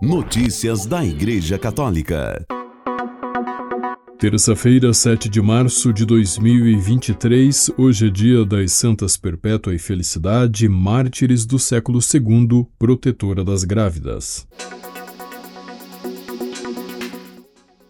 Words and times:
Notícias 0.00 0.86
da 0.86 1.04
Igreja 1.04 1.58
Católica. 1.58 2.46
Terça-feira, 4.16 4.94
7 4.94 5.28
de 5.28 5.42
março 5.42 5.92
de 5.92 6.06
2023, 6.06 7.72
hoje 7.76 8.06
é 8.06 8.10
dia 8.10 8.44
das 8.44 8.70
Santas 8.74 9.16
Perpétua 9.16 9.74
e 9.74 9.78
Felicidade, 9.78 10.68
mártires 10.68 11.44
do 11.44 11.58
século 11.58 11.98
II, 11.98 12.64
protetora 12.78 13.42
das 13.42 13.64
grávidas. 13.64 14.46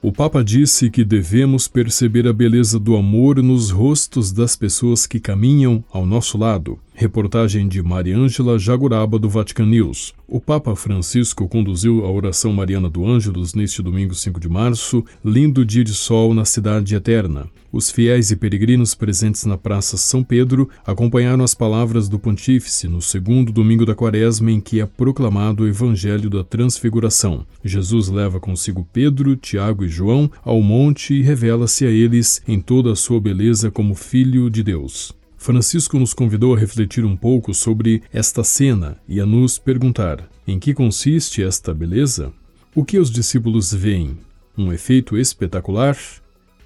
O 0.00 0.10
Papa 0.10 0.42
disse 0.42 0.88
que 0.88 1.04
devemos 1.04 1.68
perceber 1.68 2.26
a 2.26 2.32
beleza 2.32 2.80
do 2.80 2.96
amor 2.96 3.42
nos 3.42 3.70
rostos 3.70 4.32
das 4.32 4.56
pessoas 4.56 5.06
que 5.06 5.20
caminham 5.20 5.84
ao 5.90 6.06
nosso 6.06 6.38
lado. 6.38 6.78
Reportagem 7.00 7.68
de 7.68 7.80
Mariângela 7.80 8.58
Jaguraba 8.58 9.20
do 9.20 9.28
Vatican 9.28 9.66
News. 9.66 10.12
O 10.26 10.40
Papa 10.40 10.74
Francisco 10.74 11.46
conduziu 11.46 12.04
a 12.04 12.10
oração 12.10 12.52
mariana 12.52 12.90
do 12.90 13.06
Ângelus 13.06 13.54
neste 13.54 13.80
domingo 13.80 14.16
5 14.16 14.40
de 14.40 14.48
março, 14.48 15.04
lindo 15.24 15.64
dia 15.64 15.84
de 15.84 15.94
sol 15.94 16.34
na 16.34 16.44
cidade 16.44 16.96
eterna. 16.96 17.48
Os 17.70 17.88
fiéis 17.88 18.32
e 18.32 18.36
peregrinos 18.36 18.96
presentes 18.96 19.44
na 19.44 19.56
Praça 19.56 19.96
São 19.96 20.24
Pedro 20.24 20.68
acompanharam 20.84 21.44
as 21.44 21.54
palavras 21.54 22.08
do 22.08 22.18
pontífice 22.18 22.88
no 22.88 23.00
segundo 23.00 23.52
domingo 23.52 23.86
da 23.86 23.94
quaresma 23.94 24.50
em 24.50 24.60
que 24.60 24.80
é 24.80 24.84
proclamado 24.84 25.62
o 25.62 25.68
Evangelho 25.68 26.28
da 26.28 26.42
Transfiguração. 26.42 27.46
Jesus 27.62 28.08
leva 28.08 28.40
consigo 28.40 28.84
Pedro, 28.92 29.36
Tiago 29.36 29.84
e 29.84 29.88
João 29.88 30.28
ao 30.42 30.60
monte 30.60 31.14
e 31.14 31.22
revela-se 31.22 31.86
a 31.86 31.90
eles 31.92 32.42
em 32.48 32.60
toda 32.60 32.90
a 32.90 32.96
sua 32.96 33.20
beleza 33.20 33.70
como 33.70 33.94
Filho 33.94 34.50
de 34.50 34.64
Deus. 34.64 35.16
Francisco 35.38 35.98
nos 35.98 36.12
convidou 36.12 36.54
a 36.54 36.58
refletir 36.58 37.04
um 37.04 37.16
pouco 37.16 37.54
sobre 37.54 38.02
esta 38.12 38.42
cena 38.42 38.98
e 39.08 39.20
a 39.20 39.24
nos 39.24 39.56
perguntar: 39.56 40.28
em 40.46 40.58
que 40.58 40.74
consiste 40.74 41.42
esta 41.42 41.72
beleza? 41.72 42.32
O 42.74 42.84
que 42.84 42.98
os 42.98 43.10
discípulos 43.10 43.72
veem? 43.72 44.18
Um 44.56 44.72
efeito 44.72 45.16
espetacular? 45.16 45.96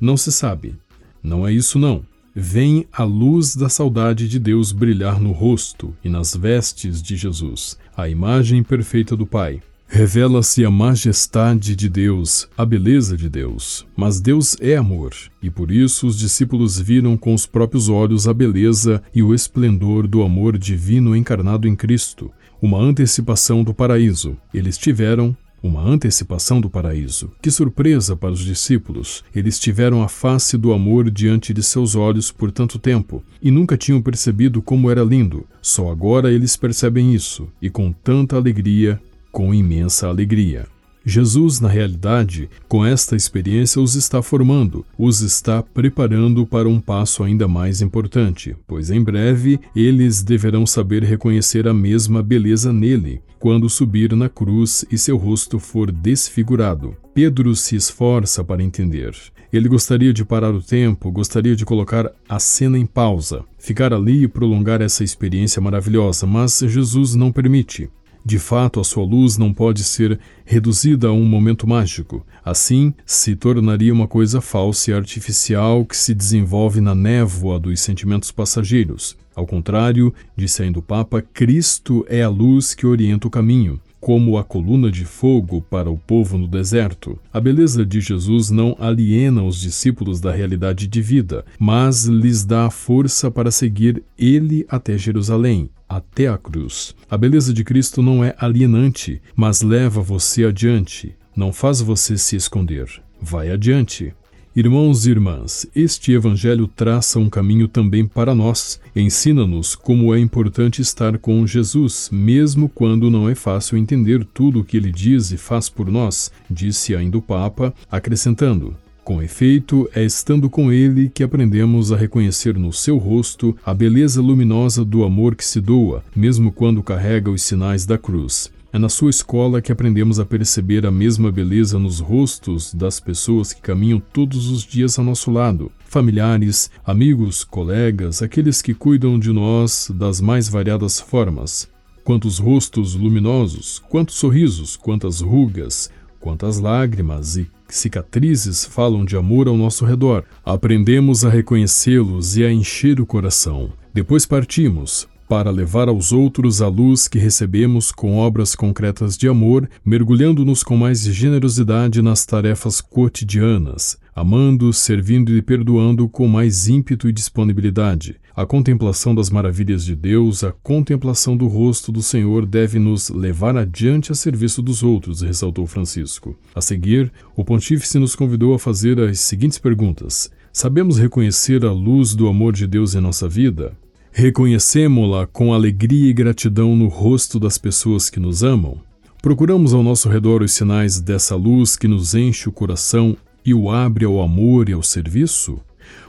Não 0.01 0.17
se 0.17 0.33
sabe. 0.33 0.75
Não 1.23 1.47
é 1.47 1.53
isso, 1.53 1.79
não. 1.79 2.05
Vem 2.35 2.87
a 2.91 3.05
luz 3.05 3.55
da 3.55 3.69
saudade 3.69 4.27
de 4.27 4.39
Deus 4.39 4.73
brilhar 4.73 5.21
no 5.21 5.33
rosto 5.33 5.95
e 6.03 6.09
nas 6.09 6.35
vestes 6.35 7.03
de 7.03 7.15
Jesus, 7.15 7.79
a 7.95 8.09
imagem 8.09 8.63
perfeita 8.63 9.15
do 9.15 9.27
Pai. 9.27 9.63
Revela-se 9.95 10.65
a 10.65 10.71
majestade 10.71 11.77
de 11.77 11.87
Deus, 11.87 12.49
a 12.57 12.65
beleza 12.65 13.15
de 13.15 13.29
Deus. 13.29 13.87
Mas 13.95 14.23
Deus 14.23 14.57
é 14.59 14.75
amor, 14.75 15.13
e 15.43 15.51
por 15.51 15.71
isso 15.71 16.07
os 16.07 16.19
discípulos 16.19 16.81
viram 16.81 17.15
com 17.15 17.35
os 17.35 17.45
próprios 17.45 17.91
olhos 17.91 18.27
a 18.27 18.33
beleza 18.33 19.03
e 19.15 19.23
o 19.23 19.35
esplendor 19.35 20.09
do 20.09 20.23
amor 20.23 20.57
divino 20.57 21.15
encarnado 21.15 21.69
em 21.69 21.77
Cristo, 21.77 22.31
uma 22.63 22.79
antecipação 22.79 23.63
do 23.63 23.75
paraíso. 23.75 24.35
Eles 24.55 24.79
tiveram 24.79 25.37
uma 25.63 25.83
antecipação 25.83 26.59
do 26.59 26.71
paraíso. 26.71 27.31
Que 27.43 27.51
surpresa 27.51 28.17
para 28.17 28.33
os 28.33 28.41
discípulos! 28.41 29.23
Eles 29.35 29.59
tiveram 29.59 30.03
a 30.03 30.09
face 30.09 30.57
do 30.57 30.73
amor 30.73 31.11
diante 31.11 31.53
de 31.53 31.63
seus 31.63 31.95
olhos 31.95 32.33
por 32.33 32.51
tanto 32.51 32.79
tempo 32.79 33.23
e 33.43 33.51
nunca 33.51 33.77
tinham 33.77 34.01
percebido 34.01 34.63
como 34.63 34.91
era 34.91 35.05
lindo. 35.05 35.47
Só 35.61 35.91
agora 35.91 36.33
eles 36.33 36.57
percebem 36.57 37.15
isso 37.15 37.47
e 37.61 37.69
com 37.69 37.93
tanta 37.93 38.37
alegria 38.37 38.99
com 39.33 39.53
imensa 39.53 40.07
alegria. 40.07 40.67
Jesus, 41.05 41.59
na 41.59 41.69
realidade, 41.69 42.49
com 42.69 42.87
esta 42.87 43.17
experiência, 43.17 43.83
os 43.83 43.97
está 43.97 44.23
formando, 44.23 44.87
os 44.97 45.21
está 45.21 45.61
preparando 45.61 46.47
para 46.47 46.69
um 46.69 46.81
passo 46.81 47.25
ainda 47.25 47.49
mais 47.49 47.83
importante, 47.83 48.55
pois 48.69 48.89
em 48.89 49.03
breve 49.03 49.59
eles 49.75 50.23
deverão 50.23 50.65
saber 50.65 51.03
reconhecer 51.03 51.67
a 51.67 51.75
mesma 51.75 52.23
beleza 52.23 52.73
nele, 52.73 53.21
quando 53.41 53.69
subir 53.69 54.15
na 54.15 54.29
cruz 54.29 54.85
e 54.93 54.97
seu 54.97 55.17
rosto 55.17 55.59
for 55.59 55.91
desfigurado. 55.91 56.97
Pedro 57.13 57.57
se 57.57 57.75
esforça 57.75 58.45
para 58.45 58.63
entender. 58.63 59.13
Ele 59.53 59.69
gostaria 59.69 60.13
de 60.13 60.25
parar 60.25 60.55
o 60.55 60.63
tempo, 60.63 61.11
gostaria 61.11 61.57
de 61.57 61.65
colocar 61.65 62.11
a 62.29 62.39
cena 62.39 62.79
em 62.79 62.87
pausa, 62.87 63.45
ficar 63.59 63.93
ali 63.93 64.23
e 64.23 64.29
prolongar 64.29 64.81
essa 64.81 65.03
experiência 65.03 65.61
maravilhosa, 65.61 66.27
mas 66.27 66.61
Jesus 66.61 67.17
não 67.17 67.33
permite. 67.33 67.91
De 68.25 68.39
fato, 68.39 68.79
a 68.79 68.85
sua 68.85 69.05
luz 69.05 69.37
não 69.37 69.53
pode 69.53 69.83
ser 69.83 70.19
reduzida 70.45 71.09
a 71.09 71.13
um 71.13 71.25
momento 71.25 71.67
mágico. 71.67 72.25
Assim, 72.45 72.95
se 73.05 73.35
tornaria 73.35 73.93
uma 73.93 74.07
coisa 74.07 74.41
falsa 74.41 74.91
e 74.91 74.95
artificial 74.95 75.85
que 75.85 75.97
se 75.97 76.15
desenvolve 76.15 76.81
na 76.81 76.95
névoa 76.95 77.59
dos 77.59 77.81
sentimentos 77.81 78.31
passageiros. 78.31 79.17
Ao 79.35 79.47
contrário, 79.47 80.15
disse 80.37 80.63
ainda 80.63 80.79
o 80.79 80.83
Papa, 80.83 81.23
Cristo 81.23 82.05
é 82.09 82.23
a 82.23 82.29
luz 82.29 82.75
que 82.75 82.87
orienta 82.87 83.27
o 83.27 83.31
caminho 83.31 83.81
como 84.03 84.37
a 84.37 84.43
coluna 84.43 84.91
de 84.91 85.05
fogo 85.05 85.63
para 85.63 85.89
o 85.89 85.97
povo 85.97 86.37
no 86.37 86.49
deserto. 86.49 87.17
A 87.33 87.41
beleza 87.41 87.87
de 87.87 88.01
Jesus 88.01 88.51
não 88.51 88.77
aliena 88.81 89.45
os 89.45 89.61
discípulos 89.61 90.21
da 90.21 90.33
realidade 90.33 90.89
de 90.89 91.01
vida, 91.01 91.45
mas 91.57 92.07
lhes 92.07 92.45
dá 92.45 92.69
força 92.69 93.31
para 93.31 93.53
seguir 93.53 94.03
ele 94.19 94.67
até 94.69 94.99
Jerusalém, 94.99 95.71
até 95.89 96.27
a 96.27 96.37
cruz. 96.37 96.97
A 97.09 97.17
beleza 97.17 97.55
de 97.55 97.63
Cristo 97.63 98.03
não 98.03 98.25
é 98.25 98.35
alienante, 98.39 99.23
mas 99.37 99.63
leva 99.63 100.03
você 100.03 100.47
adiante, 100.47 101.15
não 101.37 101.53
faz 101.53 101.81
você 101.81 102.19
se 102.19 102.35
esconder. 102.35 102.89
Vai 103.21 103.53
adiante. 103.53 104.13
Irmãos 104.55 105.07
e 105.07 105.11
irmãs, 105.11 105.67
este 105.75 106.13
Evangelho 106.13 106.67
traça 106.67 107.19
um 107.19 107.31
caminho 107.31 107.67
também 107.67 108.05
para 108.07 108.35
nós. 108.35 108.79
Ensina-nos 108.95 109.75
como 109.75 110.15
é 110.15 110.19
importante 110.19 110.83
estar 110.83 111.17
com 111.17 111.47
Jesus, 111.47 112.11
mesmo 112.13 112.69
quando 112.69 113.11
não 113.11 113.31
é 113.31 113.35
fácil 113.35 113.79
entender 113.79 114.27
tudo 114.27 114.61
o 114.61 114.65
que 114.65 114.77
ele 114.77 114.93
diz 114.93 115.33
e 115.33 115.39
faz 115.39 115.71
por 115.71 115.91
nós, 115.91 116.31
disse 116.51 116.95
ainda 116.95 117.17
o 117.17 117.23
Papa, 117.23 117.73
acrescentando: 117.91 118.77
com 119.03 119.23
efeito, 119.23 119.89
é 119.95 120.05
estando 120.05 120.51
com 120.51 120.71
ele 120.71 121.09
que 121.09 121.23
aprendemos 121.23 121.91
a 121.91 121.97
reconhecer 121.97 122.59
no 122.59 122.75
seu 122.75 122.99
rosto 122.99 123.57
a 123.65 123.73
beleza 123.73 124.21
luminosa 124.21 124.85
do 124.85 125.03
amor 125.03 125.35
que 125.35 125.47
se 125.47 125.63
doa, 125.63 126.05
mesmo 126.15 126.53
quando 126.53 126.83
carrega 126.83 127.31
os 127.31 127.43
sinais 127.43 127.87
da 127.87 127.97
cruz. 127.97 128.53
É 128.75 128.79
na 128.79 128.89
sua 128.89 129.11
escola 129.11 129.61
que 129.61 129.71
aprendemos 129.71 130.19
a 130.19 130.25
perceber 130.25 130.87
a 130.87 130.91
mesma 130.91 131.31
beleza 131.31 131.79
nos 131.79 132.01
rostos 132.01 132.73
das 132.73 132.99
pessoas 132.99 133.53
que 133.53 133.61
caminham 133.61 134.01
todos 134.01 134.49
os 134.49 134.63
dias 134.63 134.99
ao 134.99 135.05
nosso 135.05 135.31
lado. 135.31 135.71
Familiares, 135.85 136.71
amigos, 136.83 137.45
colegas, 137.45 138.23
aqueles 138.23 138.63
que 138.63 138.73
cuidam 138.73 139.19
de 139.19 139.31
nós 139.31 139.93
das 139.95 140.23
mais 140.23 140.49
variadas 140.49 140.99
formas. 140.99 141.69
Quantos 142.03 142.39
rostos 142.39 142.95
luminosos, 142.95 143.79
quantos 143.91 144.15
sorrisos, 144.15 144.75
quantas 144.75 145.21
rugas, 145.21 145.91
quantas 146.19 146.59
lágrimas 146.59 147.37
e 147.37 147.51
cicatrizes 147.69 148.65
falam 148.65 149.05
de 149.05 149.19
amor 149.19 149.49
ao 149.49 149.57
nosso 149.57 149.85
redor. 149.85 150.25
Aprendemos 150.43 151.27
a 151.27 151.29
reconhecê-los 151.29 152.39
e 152.39 152.45
a 152.45 152.51
encher 152.51 153.03
o 153.03 153.07
coração. 153.07 153.71
Depois 153.93 154.25
partimos, 154.25 155.07
para 155.33 155.51
levar 155.51 155.89
aos 155.89 156.13
outros 156.13 156.61
a 156.61 156.69
luz 156.69 157.09
que 157.09 157.19
recebemos 157.19 157.91
com 157.91 158.19
obras 158.19 158.55
concretas 158.55 159.17
de 159.17 159.27
amor, 159.27 159.67
mergulhando-nos 159.83 160.63
com 160.63 160.77
mais 160.77 161.01
generosidade 161.05 162.03
nas 162.03 162.27
tarefas 162.27 162.83
cotidianas, 162.83 163.97
amando, 164.15 164.71
servindo 164.75 165.35
e 165.35 165.41
perdoando 165.41 166.07
com 166.07 166.29
mais 166.29 166.69
ímpeto 166.69 167.09
e 167.09 167.13
disponibilidade. 167.15 168.17
A 168.37 168.45
contemplação 168.45 169.15
das 169.15 169.31
maravilhas 169.31 169.87
de 169.87 169.97
Deus, 169.97 170.45
a 170.45 170.53
contemplação 170.53 171.35
do 171.35 171.47
rosto 171.47 171.91
do 171.91 172.03
Senhor 172.03 172.45
deve 172.45 172.79
nos 172.79 173.09
levar 173.09 173.57
adiante 173.57 174.13
a 174.13 174.15
serviço 174.15 174.61
dos 174.61 174.83
outros, 174.83 175.23
ressaltou 175.23 175.67
Francisco. 175.67 176.37
A 176.55 176.61
seguir, 176.61 177.11
o 177.35 177.43
pontífice 177.43 177.99
nos 177.99 178.15
convidou 178.15 178.53
a 178.53 178.59
fazer 178.59 179.01
as 179.01 179.19
seguintes 179.21 179.57
perguntas: 179.57 180.31
Sabemos 180.53 180.99
reconhecer 180.99 181.65
a 181.65 181.73
luz 181.73 182.15
do 182.15 182.29
amor 182.29 182.53
de 182.53 182.67
Deus 182.67 182.95
em 182.95 183.01
nossa 183.01 183.27
vida? 183.27 183.75
Reconhecemos-la 184.15 185.27
com 185.27 185.55
alegria 185.55 186.11
e 186.11 186.13
gratidão 186.13 186.77
no 186.77 186.87
rosto 186.87 187.41
das 187.41 187.57
pessoas 187.57 188.11
que 188.11 188.21
nos 188.21 188.43
amam? 188.43 188.79
Procuramos 189.23 189.73
ao 189.73 189.83
nosso 189.83 190.07
redor 190.07 190.43
os 190.43 190.53
sinais 190.53 191.01
dessa 191.01 191.35
luz 191.35 191.77
que 191.77 191.89
nos 191.89 192.15
enche 192.15 192.47
o 192.47 192.53
coração 192.53 193.17
e 193.43 193.55
o 193.55 193.71
abre 193.71 194.05
ao 194.05 194.21
amor 194.21 194.69
e 194.69 194.75
ao 194.75 194.83
serviço? 194.83 195.59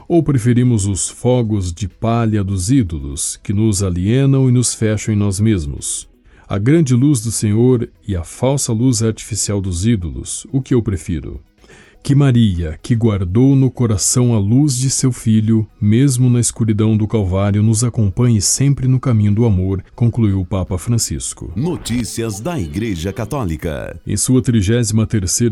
Ou 0.06 0.22
preferimos 0.22 0.84
os 0.84 1.08
fogos 1.08 1.72
de 1.72 1.88
palha 1.88 2.44
dos 2.44 2.70
ídolos 2.70 3.40
que 3.42 3.54
nos 3.54 3.82
alienam 3.82 4.50
e 4.50 4.52
nos 4.52 4.74
fecham 4.74 5.14
em 5.14 5.16
nós 5.16 5.40
mesmos? 5.40 6.06
A 6.46 6.58
grande 6.58 6.94
luz 6.94 7.22
do 7.22 7.32
Senhor 7.32 7.88
e 8.06 8.14
a 8.14 8.22
falsa 8.22 8.70
luz 8.70 9.02
artificial 9.02 9.62
dos 9.62 9.86
ídolos, 9.86 10.46
o 10.52 10.60
que 10.60 10.74
eu 10.74 10.82
prefiro? 10.82 11.40
Que 12.04 12.14
Maria, 12.14 12.78
que 12.82 12.94
guardou 12.94 13.56
no 13.56 13.70
coração 13.70 14.34
a 14.34 14.38
luz 14.38 14.76
de 14.76 14.90
seu 14.90 15.10
Filho, 15.10 15.66
mesmo 15.80 16.28
na 16.28 16.38
escuridão 16.38 16.98
do 16.98 17.08
Calvário, 17.08 17.62
nos 17.62 17.82
acompanhe 17.82 18.42
sempre 18.42 18.86
no 18.86 19.00
caminho 19.00 19.32
do 19.32 19.46
amor, 19.46 19.82
concluiu 19.94 20.38
o 20.38 20.44
Papa 20.44 20.76
Francisco. 20.76 21.50
Notícias 21.56 22.40
da 22.40 22.60
Igreja 22.60 23.10
Católica. 23.10 23.98
Em 24.06 24.18
sua 24.18 24.42
33 24.42 24.92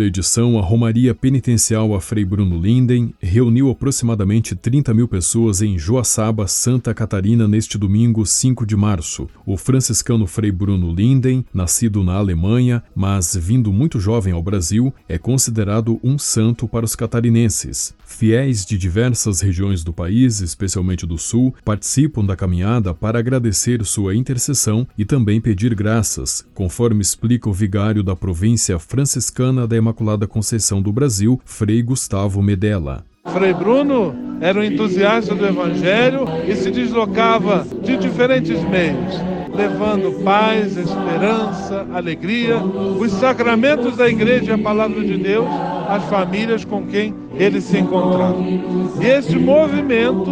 edição, 0.01 0.59
a 0.59 0.61
Romaria 0.61 1.15
Penitencial 1.15 1.95
a 1.95 2.03
Frei 2.03 2.23
Bruno 2.23 2.61
Linden 2.61 3.15
reuniu 3.19 3.71
aproximadamente 3.71 4.55
30 4.55 4.93
mil 4.93 5.09
pessoas 5.09 5.63
em 5.63 5.79
Joaçaba, 5.79 6.47
Santa 6.47 6.93
Catarina, 6.93 7.49
neste 7.49 7.79
domingo 7.79 8.27
5 8.27 8.67
de 8.67 8.77
março. 8.77 9.27
O 9.47 9.57
franciscano 9.57 10.27
Frei 10.27 10.53
Bruno 10.53 10.93
Linden, 10.95 11.47
nascido 11.55 12.05
na 12.05 12.17
Alemanha, 12.17 12.83
mas 12.95 13.35
vindo 13.35 13.73
muito 13.73 13.99
jovem 13.99 14.35
ao 14.35 14.43
Brasil, 14.43 14.93
é 15.09 15.17
considerado 15.17 15.99
um 16.05 16.19
santo 16.19 16.42
para 16.69 16.85
os 16.85 16.97
catarinenses. 16.97 17.95
Fiéis 18.05 18.65
de 18.67 18.77
diversas 18.77 19.41
regiões 19.41 19.85
do 19.85 19.93
país, 19.93 20.41
especialmente 20.41 21.07
do 21.07 21.17
Sul, 21.17 21.55
participam 21.65 22.25
da 22.25 22.37
caminhada 22.37 22.93
para 22.93 23.19
agradecer 23.19 23.85
sua 23.85 24.15
intercessão 24.15 24.87
e 24.99 25.05
também 25.05 25.41
pedir 25.41 25.75
graças, 25.75 26.45
conforme 26.55 27.01
explica 27.01 27.49
o 27.49 27.53
vigário 27.53 28.03
da 28.03 28.17
província 28.17 28.79
franciscana 28.79 29.67
da 29.67 29.77
Imaculada 29.77 30.27
Conceição 30.27 30.83
do 30.83 30.93
Brasil, 30.93 31.41
Frei 31.45 31.83
Gustavo 31.83 32.43
Medella. 32.43 33.05
Frei 33.33 33.55
Bruno 33.55 34.15
era 34.41 34.59
um 34.59 34.63
entusiasta 34.63 35.35
do 35.35 35.47
Evangelho 35.47 36.25
e 36.47 36.55
se 36.57 36.71
deslocava 36.71 37.65
de 37.83 37.97
diferentes 37.97 38.61
meios, 38.65 39.15
levando 39.55 40.23
paz, 40.25 40.77
esperança, 40.77 41.87
alegria, 41.93 42.59
os 42.59 43.13
sacramentos 43.13 43.97
da 43.97 44.09
Igreja 44.09 44.51
e 44.51 44.55
a 44.55 44.59
palavra 44.59 45.01
de 45.05 45.17
Deus 45.17 45.49
às 45.95 46.05
famílias 46.05 46.65
com 46.65 46.87
quem 46.87 47.15
ele 47.35 47.61
se 47.61 47.79
encontrava. 47.79 48.39
E 48.41 49.07
esse 49.07 49.37
movimento 49.37 50.31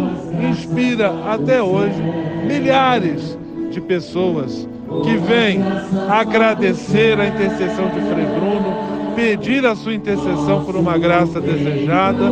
inspira 0.49 1.13
até 1.25 1.61
hoje 1.61 2.01
milhares 2.47 3.37
de 3.69 3.79
pessoas 3.79 4.67
que 5.03 5.15
vêm 5.17 5.61
agradecer 6.09 7.19
a 7.19 7.27
intercessão 7.27 7.87
de 7.89 8.01
Frei 8.01 8.25
Bruno, 8.25 8.90
pedir 9.15 9.65
a 9.65 9.75
sua 9.75 9.93
intercessão 9.93 10.63
por 10.63 10.75
uma 10.75 10.97
graça 10.97 11.39
desejada, 11.39 12.25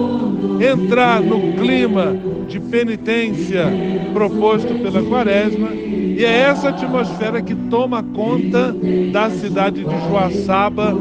entrar 0.60 1.22
no 1.22 1.54
clima 1.54 2.16
de 2.48 2.60
penitência 2.60 3.66
proposto 4.14 4.74
pela 4.76 5.04
Quaresma, 5.04 5.70
e 5.72 6.24
é 6.26 6.40
essa 6.42 6.70
atmosfera 6.70 7.42
que 7.42 7.56
toma 7.56 8.04
conta 8.04 8.76
da 9.12 9.30
cidade 9.30 9.86
de 9.86 10.10
Joaçaba 10.10 10.94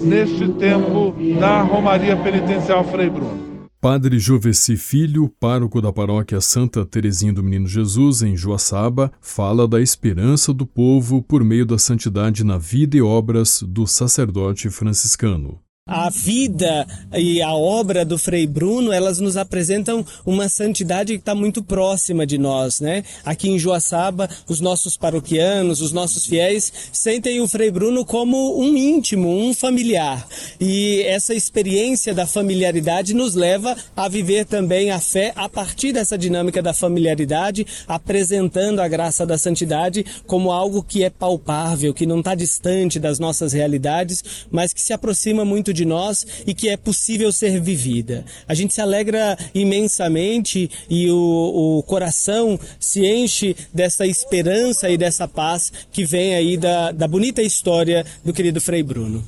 neste 0.00 0.48
tempo 0.48 1.14
da 1.38 1.62
Romaria 1.62 2.16
Penitencial 2.16 2.82
Frei 2.84 3.08
Bruno. 3.08 3.53
Padre 3.84 4.18
Joveci 4.18 4.78
Filho, 4.78 5.28
pároco 5.38 5.78
da 5.78 5.92
paróquia 5.92 6.40
Santa 6.40 6.86
Terezinha 6.86 7.34
do 7.34 7.42
Menino 7.42 7.68
Jesus, 7.68 8.22
em 8.22 8.34
Joaçaba, 8.34 9.12
fala 9.20 9.68
da 9.68 9.78
esperança 9.78 10.54
do 10.54 10.64
povo 10.64 11.20
por 11.20 11.44
meio 11.44 11.66
da 11.66 11.76
santidade 11.76 12.44
na 12.44 12.56
vida 12.56 12.96
e 12.96 13.02
obras 13.02 13.62
do 13.62 13.86
sacerdote 13.86 14.70
franciscano. 14.70 15.60
A 15.86 16.08
vida 16.08 16.86
e 17.12 17.42
a 17.42 17.52
obra 17.52 18.06
do 18.06 18.16
Frei 18.16 18.46
Bruno, 18.46 18.90
elas 18.90 19.20
nos 19.20 19.36
apresentam 19.36 20.02
uma 20.24 20.48
santidade 20.48 21.12
que 21.12 21.18
está 21.18 21.34
muito 21.34 21.62
próxima 21.62 22.26
de 22.26 22.38
nós, 22.38 22.80
né? 22.80 23.04
Aqui 23.22 23.50
em 23.50 23.58
Joaçaba, 23.58 24.26
os 24.48 24.62
nossos 24.62 24.96
paroquianos, 24.96 25.82
os 25.82 25.92
nossos 25.92 26.24
fiéis, 26.24 26.72
sentem 26.90 27.38
o 27.42 27.46
Frei 27.46 27.70
Bruno 27.70 28.02
como 28.02 28.58
um 28.58 28.74
íntimo, 28.74 29.28
um 29.28 29.52
familiar. 29.52 30.26
E 30.58 31.02
essa 31.02 31.34
experiência 31.34 32.14
da 32.14 32.26
familiaridade 32.26 33.12
nos 33.12 33.34
leva 33.34 33.76
a 33.94 34.08
viver 34.08 34.46
também 34.46 34.90
a 34.90 34.98
fé 34.98 35.34
a 35.36 35.50
partir 35.50 35.92
dessa 35.92 36.16
dinâmica 36.16 36.62
da 36.62 36.72
familiaridade, 36.72 37.66
apresentando 37.86 38.80
a 38.80 38.88
graça 38.88 39.26
da 39.26 39.36
santidade 39.36 40.02
como 40.26 40.50
algo 40.50 40.82
que 40.82 41.04
é 41.04 41.10
palpável, 41.10 41.92
que 41.92 42.06
não 42.06 42.20
está 42.20 42.34
distante 42.34 42.98
das 42.98 43.18
nossas 43.18 43.52
realidades, 43.52 44.46
mas 44.50 44.72
que 44.72 44.80
se 44.80 44.94
aproxima 44.94 45.44
muito 45.44 45.73
de 45.74 45.84
nós 45.84 46.26
e 46.46 46.54
que 46.54 46.70
é 46.70 46.76
possível 46.76 47.30
ser 47.30 47.60
vivida. 47.60 48.24
A 48.48 48.54
gente 48.54 48.72
se 48.72 48.80
alegra 48.80 49.36
imensamente 49.54 50.70
e 50.88 51.10
o, 51.10 51.78
o 51.78 51.82
coração 51.82 52.58
se 52.80 53.04
enche 53.04 53.54
dessa 53.72 54.06
esperança 54.06 54.88
e 54.88 54.96
dessa 54.96 55.28
paz 55.28 55.70
que 55.92 56.04
vem 56.04 56.34
aí 56.34 56.56
da, 56.56 56.92
da 56.92 57.06
bonita 57.06 57.42
história 57.42 58.06
do 58.24 58.32
querido 58.32 58.60
Frei 58.60 58.82
Bruno. 58.82 59.22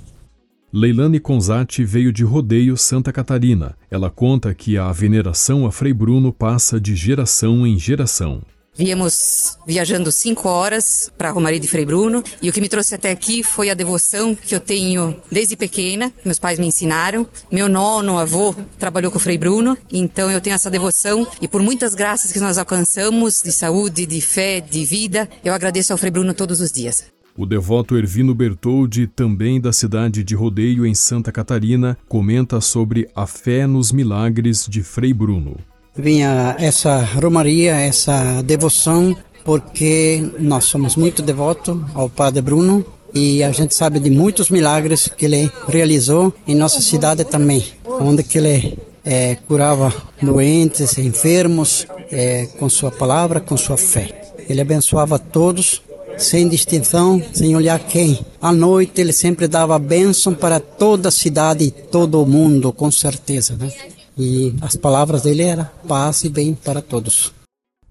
Leilane 0.73 1.19
Conzati 1.21 1.85
veio 1.85 2.13
de 2.13 2.23
Rodeio, 2.23 2.77
Santa 2.77 3.13
Catarina. 3.13 3.77
Ela 3.91 4.11
conta 4.11 4.53
que 4.55 4.77
a 4.77 4.93
veneração 4.93 5.65
a 5.65 5.73
Frei 5.73 5.93
Bruno 5.93 6.33
passa 6.33 6.81
de 6.81 6.95
geração 6.95 7.67
em 7.67 7.79
geração. 7.79 8.43
Viemos 8.79 9.57
viajando 9.67 10.13
cinco 10.13 10.51
horas 10.51 11.11
para 11.17 11.31
Romaria 11.31 11.59
de 11.59 11.67
Frei 11.67 11.87
Bruno 11.87 12.23
e 12.43 12.51
o 12.51 12.53
que 12.53 12.61
me 12.61 12.69
trouxe 12.69 12.95
até 12.95 13.11
aqui 13.11 13.43
foi 13.43 13.71
a 13.71 13.75
devoção 13.75 14.35
que 14.35 14.55
eu 14.55 14.61
tenho 14.61 15.17
desde 15.33 15.57
pequena, 15.57 16.13
meus 16.23 16.39
pais 16.39 16.59
me 16.59 16.67
ensinaram. 16.67 17.27
Meu 17.51 17.71
nono 17.71 18.19
avô 18.19 18.55
trabalhou 18.79 19.11
com 19.11 19.17
o 19.17 19.21
Frei 19.21 19.39
Bruno, 19.39 19.79
então 19.91 20.31
eu 20.31 20.43
tenho 20.43 20.53
essa 20.53 20.71
devoção 20.71 21.27
e 21.41 21.49
por 21.49 21.63
muitas 21.63 21.95
graças 21.95 22.31
que 22.31 22.39
nós 22.39 22.59
alcançamos 22.59 23.41
de 23.43 23.51
saúde, 23.51 24.05
de 24.05 24.21
fé, 24.21 24.61
de 24.61 24.85
vida, 24.85 25.27
eu 25.43 25.55
agradeço 25.55 25.95
ao 25.95 25.99
Frei 25.99 26.11
Bruno 26.11 26.35
todos 26.35 26.61
os 26.61 26.71
dias. 26.71 27.05
O 27.35 27.47
devoto 27.47 27.97
Ervino 27.97 28.35
Bertoldi, 28.35 29.07
também 29.07 29.59
da 29.59 29.73
cidade 29.73 30.23
de 30.23 30.35
Rodeio, 30.35 30.85
em 30.85 30.95
Santa 30.95 31.33
Catarina, 31.33 31.97
comenta 32.09 32.61
sobre 32.61 33.09
a 33.15 33.27
fé 33.27 33.67
nos 33.67 33.91
milagres 33.91 34.67
de 34.69 34.83
Frei 34.83 35.15
Bruno 35.15 35.57
vinha 35.97 36.57
essa 36.59 36.99
romaria, 37.01 37.73
essa 37.75 38.43
devoção, 38.43 39.17
porque 39.45 40.29
nós 40.39 40.65
somos 40.65 40.97
muito 40.97 41.23
devotos 41.23 41.79
ao 41.95 42.09
Padre 42.09 42.43
Bruno 42.43 42.85
e 43.15 43.43
a 43.43 43.51
gente 43.53 43.75
sabe 43.75 43.99
de 43.99 44.11
muitos 44.11 44.51
milagres 44.51 45.09
que 45.09 45.25
ele 45.25 45.51
realizou 45.69 46.35
em 46.47 46.55
nossa 46.55 46.81
cidade 46.81 47.25
também, 47.25 47.65
onde 47.85 48.23
que 48.23 48.39
ele 48.39 48.79
é, 49.05 49.37
curava 49.47 49.93
doentes, 50.21 50.99
enfermos, 50.99 51.87
é, 52.11 52.47
com 52.59 52.69
sua 52.69 52.91
palavra, 52.91 53.41
com 53.41 53.57
sua 53.57 53.77
fé. 53.77 54.33
Ele 54.49 54.61
abençoava 54.61 55.19
todos 55.19 55.83
sem 56.19 56.49
distinção, 56.49 57.23
sem 57.33 57.55
olhar 57.55 57.79
quem. 57.79 58.19
À 58.41 58.53
noite 58.53 59.01
ele 59.01 59.13
sempre 59.13 59.47
dava 59.47 59.79
bênção 59.79 60.35
para 60.35 60.59
toda 60.59 61.09
a 61.09 61.13
cidade 61.13 61.65
e 61.65 61.71
todo 61.71 62.23
o 62.23 62.27
mundo, 62.27 62.73
com 62.73 62.91
certeza, 62.91 63.57
né? 63.57 63.71
E 64.19 64.55
as 64.63 64.77
palavras 64.77 65.23
dele 65.23 65.43
eram 65.43 65.69
paz 65.87 66.25
e 66.25 66.29
bem 66.29 66.55
para 66.55 66.81
todos. 66.81 67.33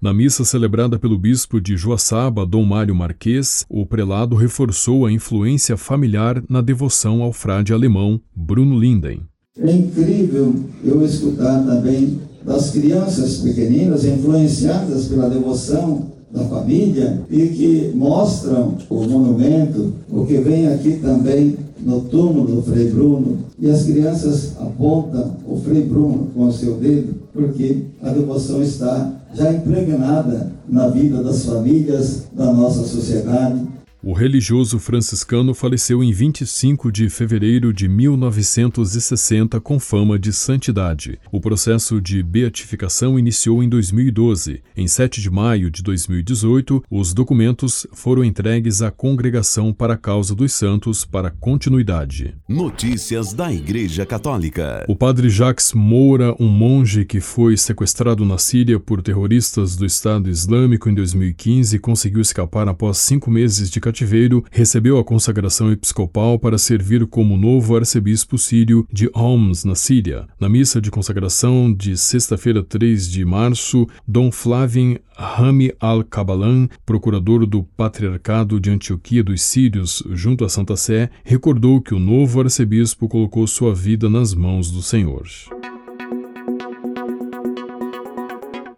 Na 0.00 0.12
missa 0.12 0.44
celebrada 0.44 0.98
pelo 0.98 1.18
bispo 1.18 1.60
de 1.60 1.76
Joaçaba, 1.76 2.44
Dom 2.44 2.64
Mário 2.64 2.94
Marques, 2.94 3.64
o 3.68 3.86
prelado 3.86 4.36
reforçou 4.36 5.06
a 5.06 5.12
influência 5.12 5.76
familiar 5.76 6.42
na 6.48 6.60
devoção 6.60 7.22
ao 7.22 7.32
frade 7.32 7.72
alemão 7.72 8.20
Bruno 8.34 8.78
Linden. 8.78 9.22
É 9.58 9.72
incrível 9.72 10.54
eu 10.84 11.02
escutar 11.04 11.64
também 11.64 12.20
das 12.44 12.70
crianças 12.70 13.38
pequeninas 13.38 14.04
influenciadas 14.04 15.08
pela 15.08 15.30
devoção 15.30 16.12
da 16.30 16.44
família 16.44 17.22
e 17.30 17.46
que 17.48 17.92
mostram 17.94 18.74
o 18.90 19.04
monumento, 19.04 19.92
o 20.10 20.26
que 20.26 20.38
vem 20.38 20.68
aqui 20.68 20.98
também 20.98 21.56
no 21.80 22.00
túmulo 22.02 22.56
do 22.56 22.62
Frei 22.62 22.90
Bruno, 22.90 23.38
e 23.58 23.70
as 23.70 23.84
crianças 23.84 24.52
apontam 24.58 25.36
o 25.46 25.56
Frei 25.58 25.82
Bruno 25.82 26.28
com 26.34 26.46
o 26.46 26.52
seu 26.52 26.74
dedo, 26.76 27.14
porque 27.32 27.84
a 28.02 28.10
devoção 28.10 28.62
está 28.62 29.12
já 29.34 29.52
impregnada 29.52 30.52
na 30.68 30.88
vida 30.88 31.22
das 31.22 31.44
famílias, 31.44 32.24
da 32.32 32.52
nossa 32.52 32.82
sociedade, 32.82 33.60
o 34.06 34.12
religioso 34.12 34.78
franciscano 34.78 35.52
faleceu 35.52 36.00
em 36.00 36.12
25 36.12 36.92
de 36.92 37.10
fevereiro 37.10 37.72
de 37.72 37.88
1960 37.88 39.60
com 39.60 39.80
fama 39.80 40.16
de 40.16 40.32
santidade. 40.32 41.18
O 41.32 41.40
processo 41.40 42.00
de 42.00 42.22
beatificação 42.22 43.18
iniciou 43.18 43.64
em 43.64 43.68
2012. 43.68 44.62
Em 44.76 44.86
7 44.86 45.20
de 45.20 45.28
maio 45.28 45.72
de 45.72 45.82
2018, 45.82 46.84
os 46.88 47.12
documentos 47.12 47.84
foram 47.92 48.22
entregues 48.22 48.80
à 48.80 48.92
Congregação 48.92 49.72
para 49.72 49.94
a 49.94 49.98
Causa 49.98 50.36
dos 50.36 50.52
Santos 50.52 51.04
para 51.04 51.32
continuidade. 51.32 52.36
Notícias 52.48 53.32
da 53.32 53.52
Igreja 53.52 54.06
Católica. 54.06 54.84
O 54.86 54.94
padre 54.94 55.28
Jacques 55.28 55.72
Moura, 55.72 56.32
um 56.38 56.46
monge 56.46 57.04
que 57.04 57.18
foi 57.18 57.56
sequestrado 57.56 58.24
na 58.24 58.38
Síria 58.38 58.78
por 58.78 59.02
terroristas 59.02 59.74
do 59.74 59.84
Estado 59.84 60.30
Islâmico 60.30 60.88
em 60.88 60.94
2015, 60.94 61.76
conseguiu 61.80 62.20
escapar 62.20 62.68
após 62.68 62.98
cinco 62.98 63.32
meses 63.32 63.68
de 63.68 63.80
cativeiro 63.80 63.95
cativeiro, 63.96 64.44
recebeu 64.50 64.98
a 64.98 65.04
consagração 65.04 65.72
episcopal 65.72 66.38
para 66.38 66.58
servir 66.58 67.06
como 67.06 67.36
novo 67.36 67.74
arcebispo 67.74 68.36
sírio 68.36 68.86
de 68.92 69.08
Homs, 69.14 69.64
na 69.64 69.74
Síria. 69.74 70.26
Na 70.38 70.50
missa 70.50 70.82
de 70.82 70.90
consagração 70.90 71.72
de 71.72 71.96
sexta-feira, 71.96 72.62
3 72.62 73.08
de 73.08 73.24
março, 73.24 73.86
Dom 74.06 74.30
Flavin 74.30 74.98
Rami 75.16 75.72
al-Kabalan, 75.80 76.68
procurador 76.84 77.46
do 77.46 77.62
Patriarcado 77.62 78.60
de 78.60 78.70
Antioquia 78.70 79.24
dos 79.24 79.40
Sírios, 79.40 80.02
junto 80.10 80.44
à 80.44 80.48
Santa 80.50 80.76
Sé, 80.76 81.08
recordou 81.24 81.80
que 81.80 81.94
o 81.94 81.98
novo 81.98 82.40
arcebispo 82.40 83.08
colocou 83.08 83.46
sua 83.46 83.74
vida 83.74 84.10
nas 84.10 84.34
mãos 84.34 84.70
do 84.70 84.82
Senhor. 84.82 85.26